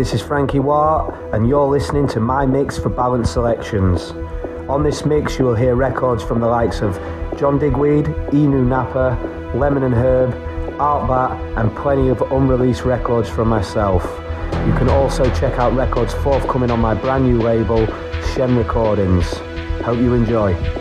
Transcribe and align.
This 0.00 0.14
is 0.14 0.22
Frankie 0.22 0.60
Wah, 0.60 1.10
and 1.34 1.46
you're 1.46 1.66
listening 1.66 2.08
to 2.08 2.20
my 2.20 2.46
mix 2.46 2.78
for 2.78 2.88
Balance 2.88 3.32
Selections. 3.32 4.12
On 4.66 4.82
this 4.82 5.04
mix, 5.04 5.38
you 5.38 5.44
will 5.44 5.54
hear 5.54 5.74
records 5.74 6.22
from 6.22 6.40
the 6.40 6.46
likes 6.46 6.80
of 6.80 6.94
John 7.38 7.58
Digweed, 7.58 8.08
Enu 8.32 8.64
Napa, 8.64 9.18
Lemon 9.54 9.82
and 9.82 9.92
Herb, 9.92 10.32
Artbat, 10.78 11.58
and 11.58 11.76
plenty 11.76 12.08
of 12.08 12.22
unreleased 12.32 12.86
records 12.86 13.28
from 13.28 13.48
myself. 13.48 14.02
You 14.66 14.72
can 14.72 14.88
also 14.88 15.24
check 15.34 15.58
out 15.58 15.74
records 15.74 16.14
forthcoming 16.14 16.70
on 16.70 16.80
my 16.80 16.94
brand 16.94 17.26
new 17.26 17.38
label, 17.38 17.84
Shem 18.32 18.56
Recordings. 18.56 19.30
Hope 19.84 19.98
you 19.98 20.14
enjoy. 20.14 20.79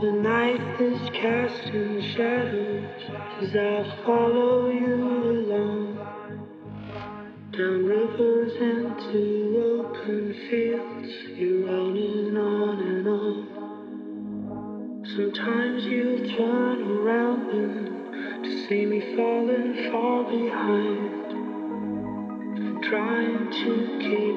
The 0.00 0.12
night 0.12 0.80
is 0.80 0.98
casting 1.10 2.00
shadows 2.16 2.84
as 3.42 3.54
I 3.54 3.84
follow 4.06 4.70
you 4.70 4.94
along. 4.94 5.96
Down 7.52 7.84
rivers 7.84 8.54
into 8.54 9.78
open 9.78 10.32
fields, 10.48 11.12
you're 11.38 11.68
on 11.68 11.98
and 11.98 12.38
on 12.38 12.80
and 12.80 13.08
on. 13.08 13.46
Sometimes 15.14 15.84
you 15.84 16.34
turn 16.34 16.80
around 16.80 17.48
then 17.50 18.42
to 18.42 18.50
see 18.68 18.86
me 18.86 19.00
falling 19.14 19.90
far 19.92 20.24
behind, 20.24 21.24
trying 22.84 23.50
to 23.50 23.98
keep. 24.00 24.29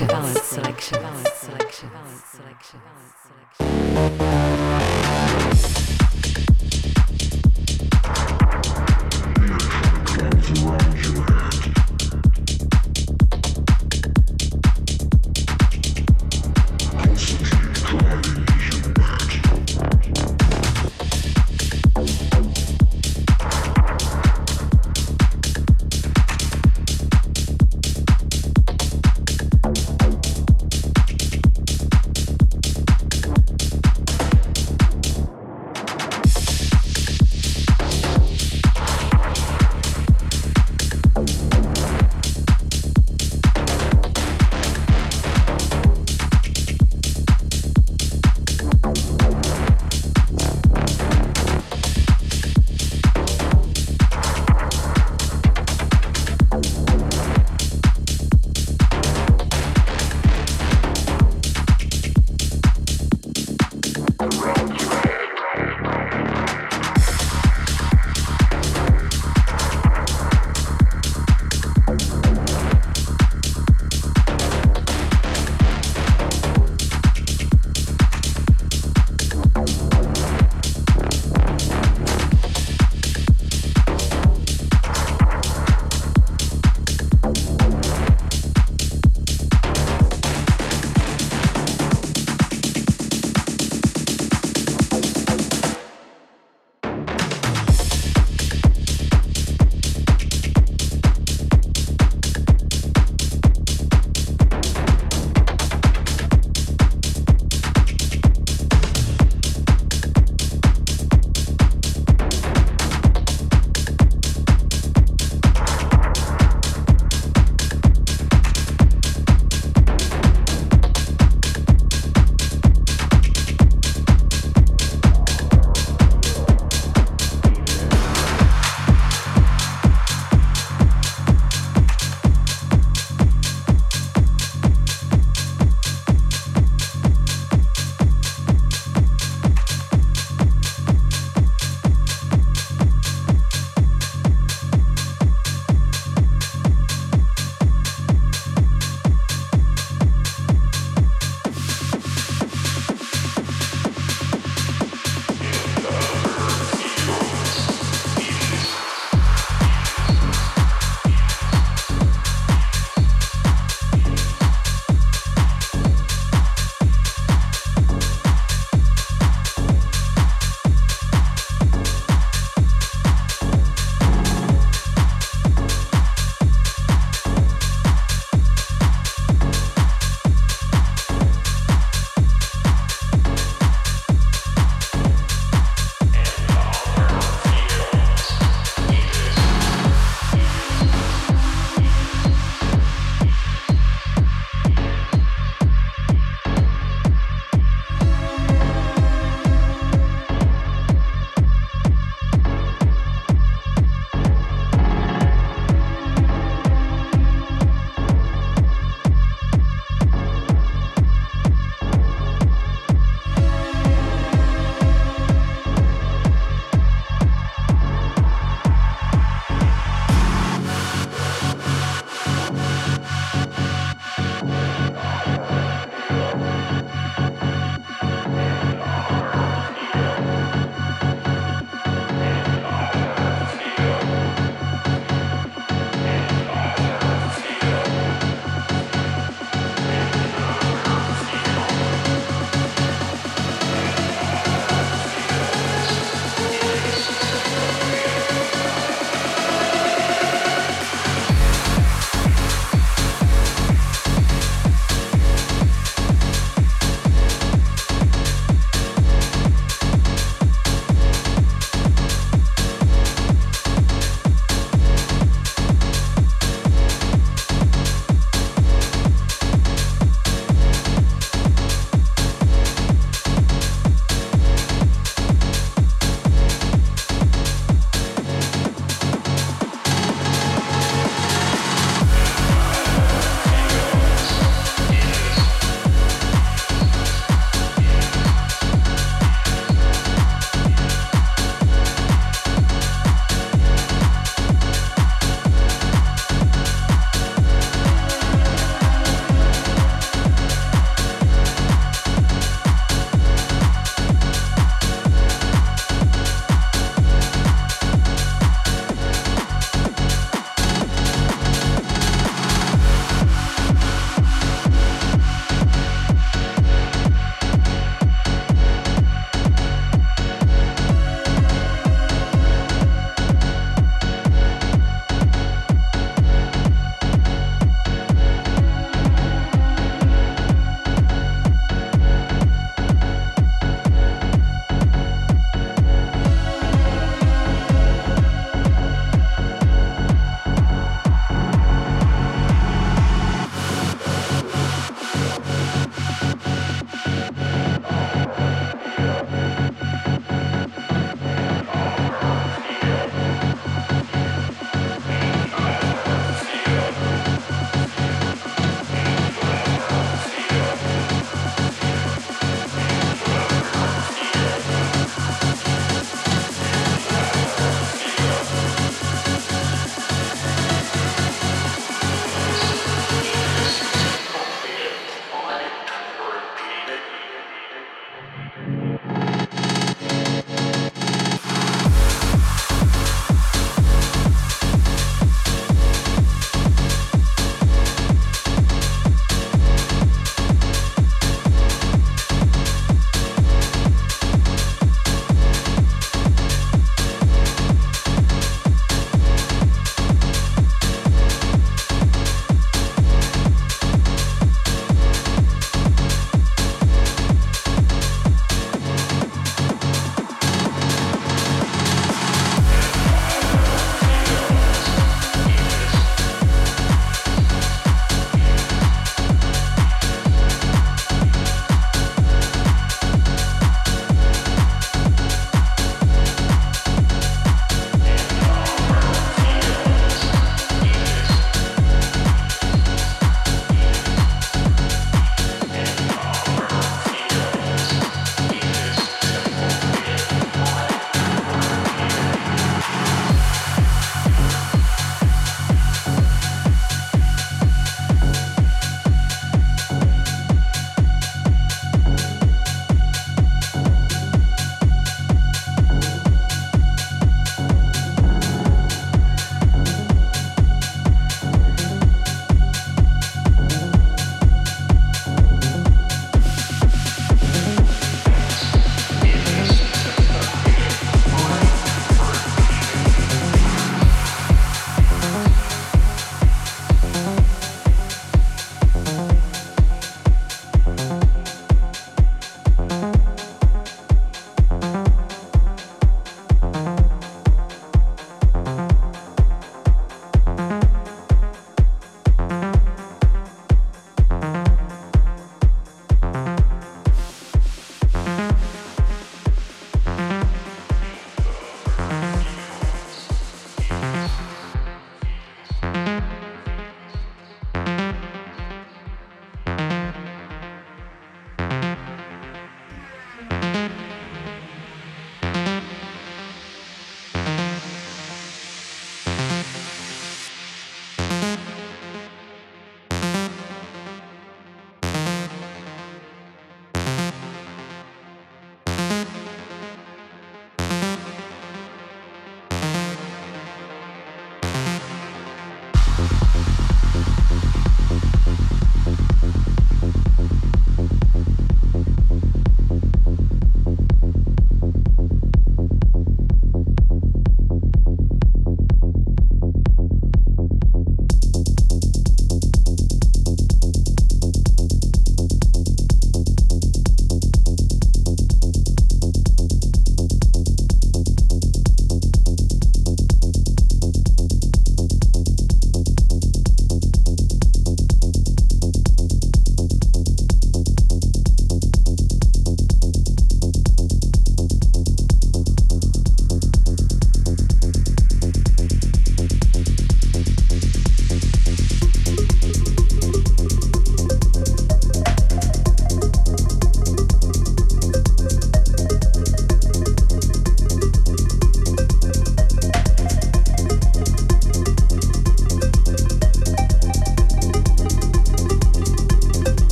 Balance 0.00 0.08
Selection. 0.08 0.08
Balance 0.08 0.42
Selection. 0.42 0.98
Balance 1.02 1.34
Selection. 1.34 1.90
Balance 1.90 2.24
Selection. 2.24 3.11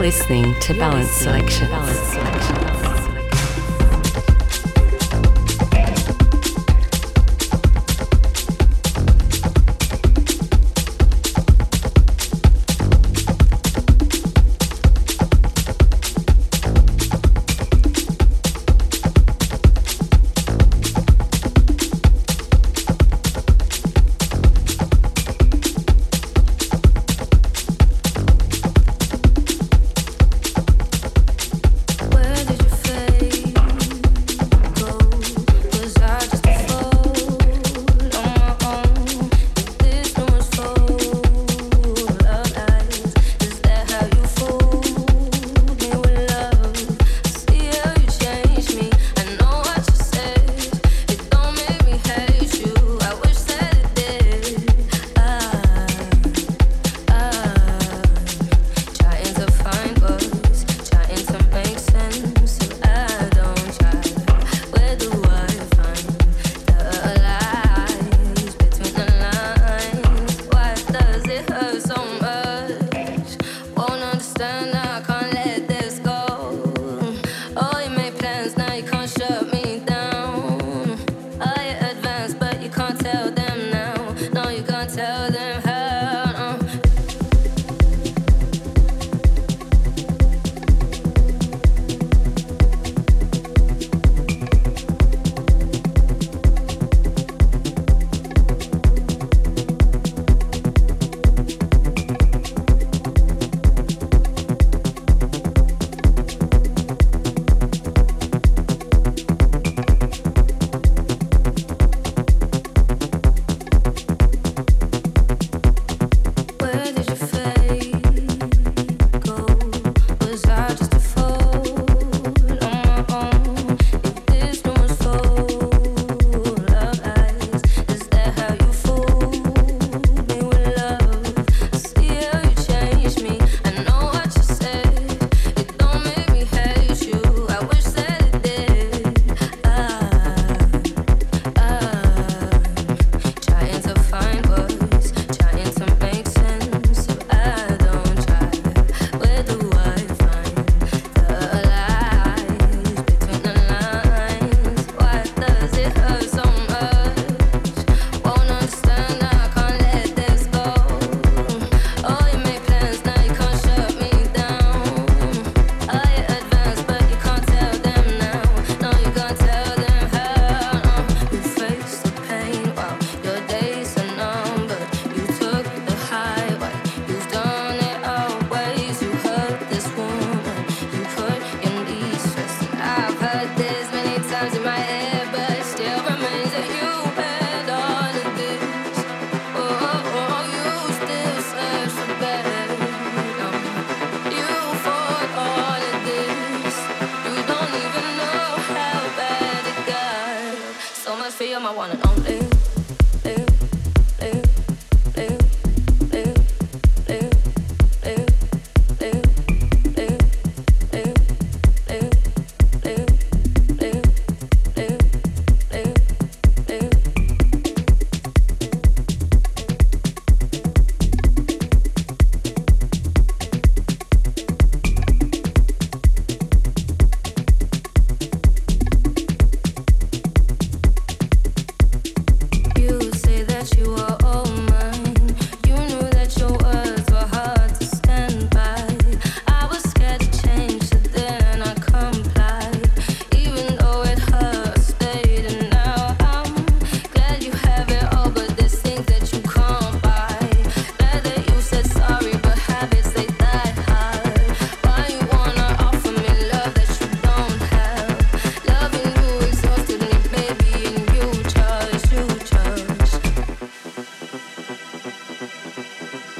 Listening 0.00 0.54
to 0.60 0.72
Balance 0.72 1.10
Selection. 1.10 1.68
Balance 1.68 1.98
Selection. 1.98 2.49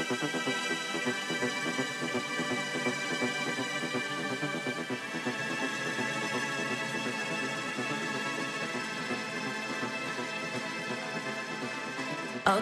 I'll 0.01 0.07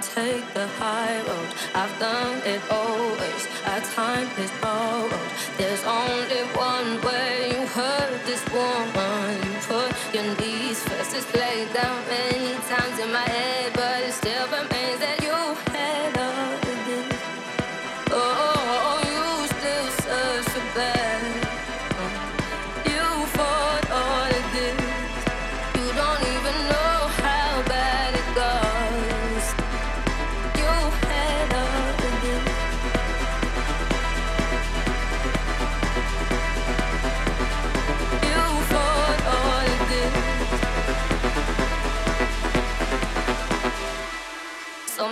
take 0.01 0.53
the 0.53 0.67
high 0.67 1.21
road. 1.21 1.47
I've 1.73 1.97
done 1.97 2.41
it 2.45 2.61
always. 2.69 3.47
Our 3.65 3.79
time 3.79 4.27
is 4.37 4.51
borrowed. 4.61 5.13
There's 5.57 5.83
only 5.85 6.43
one 6.53 7.01
way. 7.01 7.51
You 7.51 7.65
hurt 7.67 8.25
this 8.25 8.43
woman. 8.51 9.37
You 9.45 9.53
put 9.61 9.95
your 10.13 10.35
knees 10.35 10.83
first. 10.83 11.15
It's 11.15 11.25
played 11.31 11.69
out 11.77 12.05
many 12.09 12.55
times 12.67 12.99
in 12.99 13.13
my 13.13 13.21
head, 13.21 13.71
but 13.73 14.01
it 14.01 14.11
still 14.11 14.45
remains 14.47 14.99
that 14.99 15.23
you. 15.23 15.68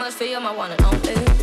For 0.08 0.24
you, 0.24 0.40
my 0.40 0.52
one 0.52 0.72
and 0.72 0.82
only. 0.84 1.37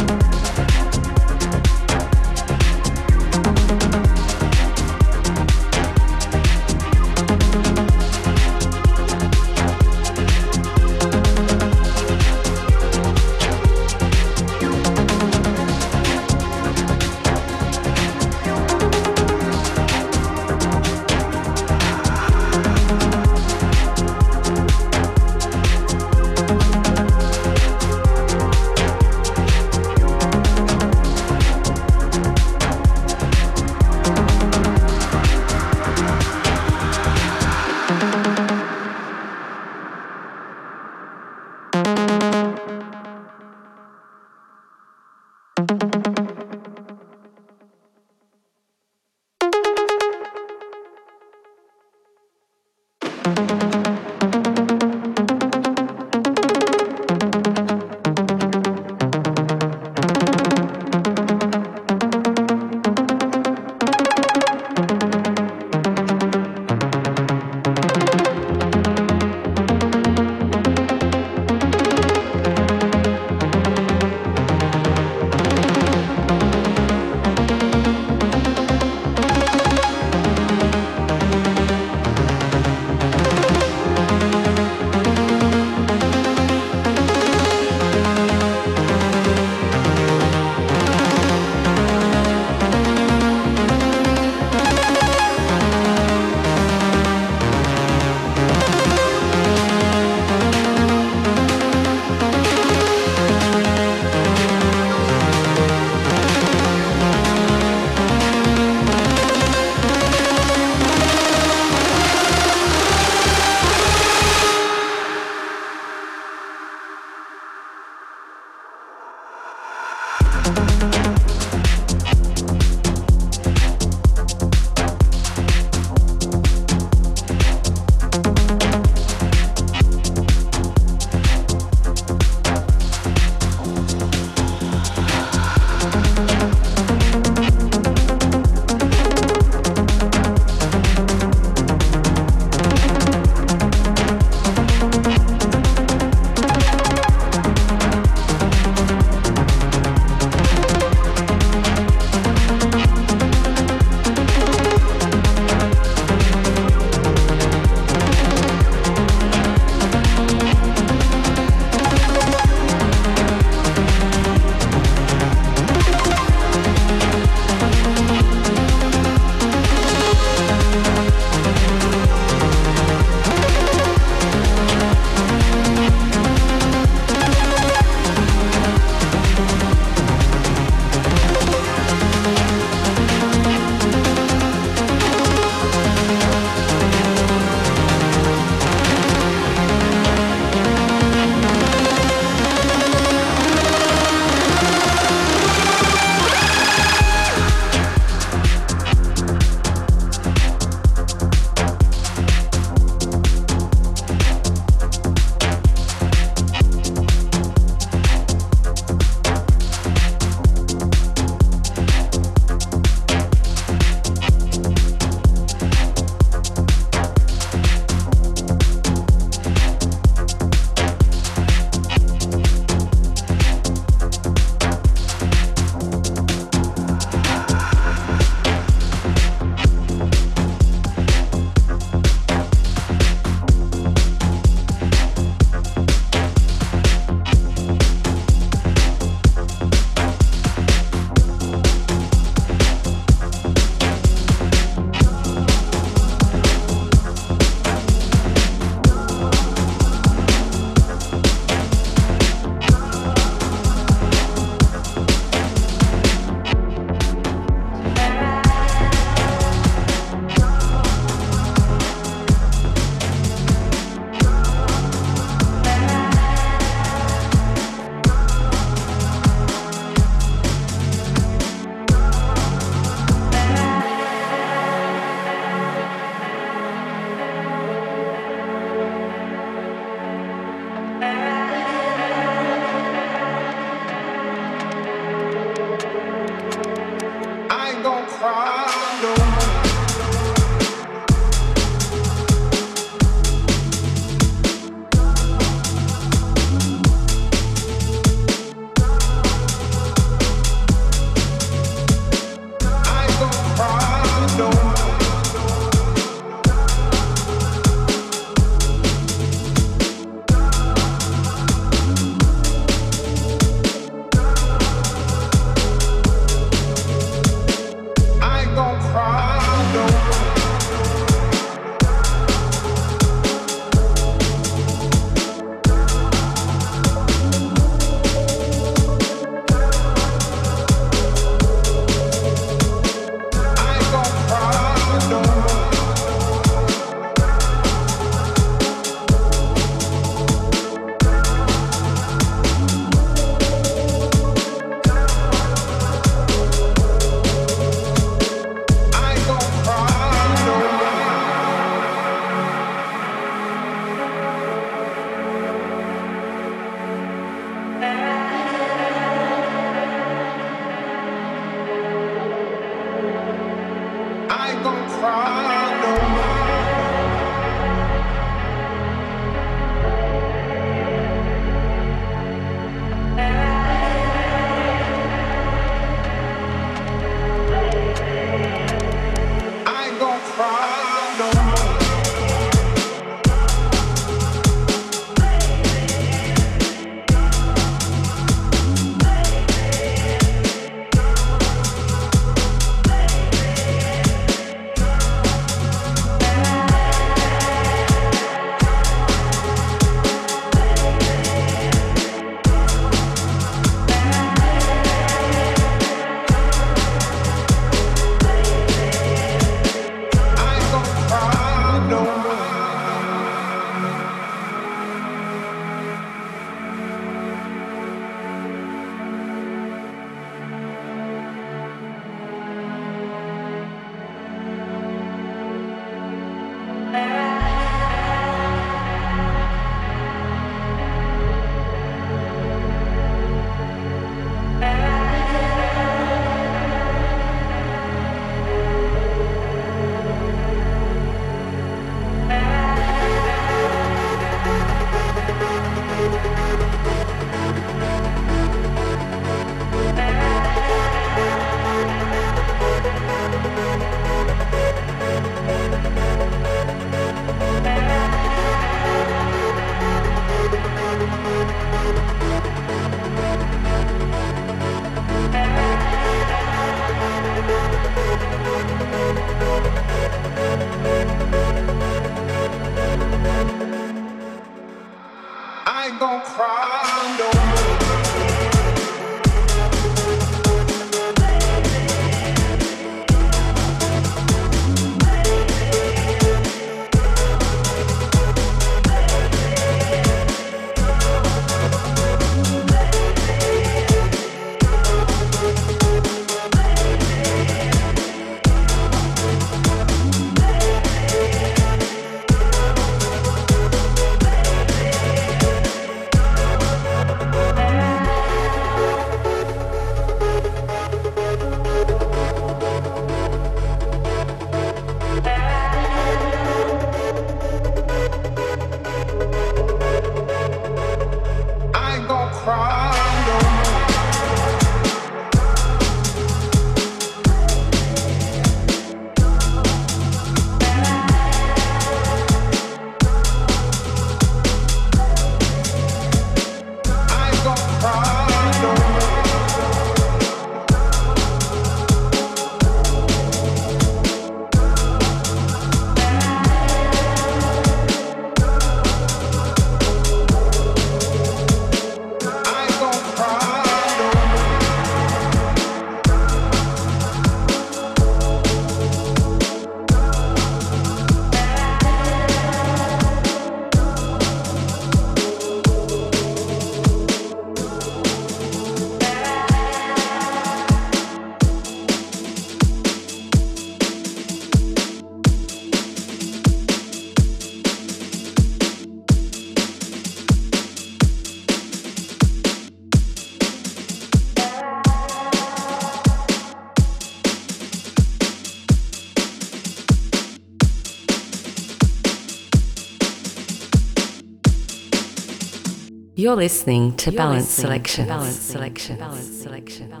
You're 596.21 596.35
listening 596.35 596.95
to 596.97 597.11
Balance 597.11 597.49
Selection. 597.49 598.05
Balance 598.05 598.35
Selection. 598.35 598.95
Balance 598.97 599.25
Selection. 599.25 599.87
Balance 599.87 599.89
Selection. 599.89 599.89
Balance 599.89 599.89
Selection. 599.89 600.00